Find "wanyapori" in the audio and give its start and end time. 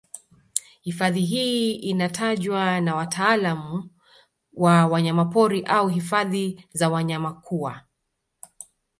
4.87-5.63